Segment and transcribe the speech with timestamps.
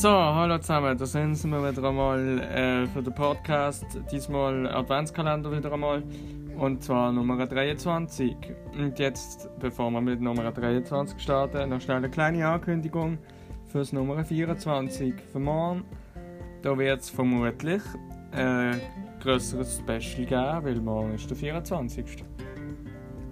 [0.00, 5.72] So, hallo zusammen, da sind wir wieder einmal äh, für den Podcast, diesmal Adventskalender wieder
[5.72, 6.04] einmal
[6.56, 8.36] und zwar Nummer 23.
[8.78, 13.18] Und jetzt, bevor wir mit Nummer 23 starten, noch schnell eine kleine Ankündigung
[13.66, 15.82] für Nummer 24 für morgen.
[16.62, 17.82] Da wird es vermutlich
[18.30, 18.80] ein
[19.18, 22.24] größeres Special geben, weil morgen ist der 24.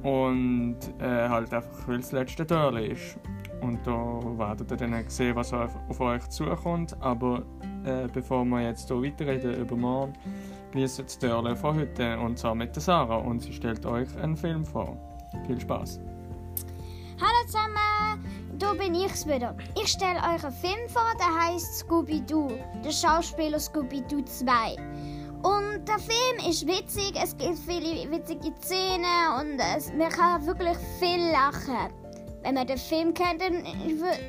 [0.03, 3.21] Und äh, halt einfach, weil es das letzte Türli ist.
[3.67, 6.97] Und da werdet ihr dann sehen, was auf, auf euch zukommt.
[7.01, 7.43] Aber
[7.85, 10.13] äh, bevor wir jetzt hier weiterreden über morgen,
[10.71, 13.17] schließt das Türli von heute und zwar mit der Sarah.
[13.17, 14.97] Und sie stellt euch einen Film vor.
[15.47, 16.01] Viel Spaß!
[17.19, 18.25] Hallo zusammen,
[18.59, 19.57] da bin ich's wieder.
[19.75, 22.53] Ich stelle euch einen Film vor, der heißt Scooby-Doo,
[22.85, 24.77] der Schauspieler Scooby-Doo 2.
[25.43, 30.77] Und der Film ist witzig, es gibt viele witzige Szenen und es, man kann wirklich
[31.01, 32.06] viel lachen.
[32.43, 33.65] Wenn man den Film kennt, dann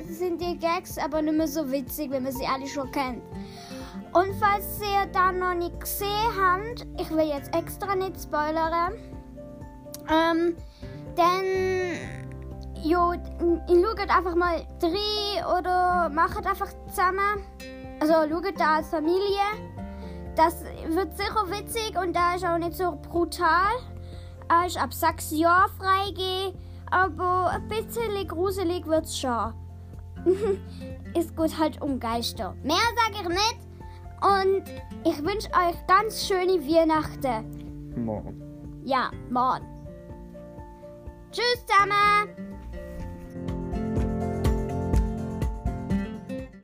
[0.08, 3.22] sind die Gags aber nicht mehr so witzig, wenn man sie alle schon kennt.
[4.12, 6.08] Und falls ihr da noch nicht gesehen
[6.40, 8.94] habt, ich will jetzt extra nicht spoilern,
[10.10, 10.56] ähm,
[11.14, 11.44] dann
[12.82, 13.12] jo,
[13.68, 17.42] schaut einfach mal drei oder macht einfach zusammen.
[18.00, 19.44] Also schaut da als Familie.
[20.36, 23.74] Das wird sicher witzig und da ist auch nicht so brutal.
[24.48, 26.54] Er ist ab sechs Jahren freigegeben,
[26.90, 29.54] aber ein bisschen gruselig wird's schon.
[31.14, 32.54] ist gut halt um Geister.
[32.62, 33.68] Mehr sage ich nicht.
[34.20, 34.64] Und
[35.04, 38.04] ich wünsche euch ganz schöne Weihnachten.
[38.04, 38.82] Morgen.
[38.84, 39.66] Ja, morgen.
[41.30, 42.58] Tschüss zusammen.